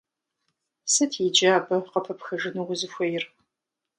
[0.91, 3.23] Сыт иджы абы къыпыпхыжыну узыхуейр?